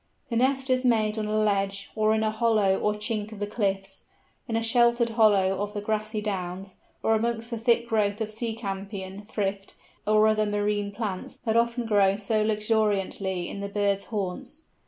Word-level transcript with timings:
The 0.31 0.35
nest 0.35 0.71
is 0.71 0.83
made 0.83 1.19
on 1.19 1.27
a 1.27 1.37
ledge 1.37 1.91
or 1.95 2.15
in 2.15 2.23
a 2.23 2.31
hollow 2.31 2.79
or 2.79 2.95
chink 2.95 3.31
of 3.31 3.37
the 3.37 3.45
cliffs; 3.45 4.05
in 4.47 4.55
a 4.55 4.63
sheltered 4.63 5.09
hollow 5.09 5.59
of 5.61 5.75
the 5.75 5.81
grassy 5.81 6.21
downs: 6.23 6.77
or 7.03 7.13
amongst 7.13 7.51
the 7.51 7.59
thick 7.59 7.87
growth 7.87 8.19
of 8.19 8.31
sea 8.31 8.55
campion, 8.55 9.21
thrift, 9.21 9.75
and 10.07 10.17
other 10.17 10.47
marine 10.47 10.91
plants 10.91 11.37
that 11.45 11.55
often 11.55 11.85
grow 11.85 12.15
so 12.15 12.41
luxuriantly 12.41 13.47
in 13.47 13.59
the 13.59 13.69
bird's 13.69 14.05
haunts. 14.05 14.63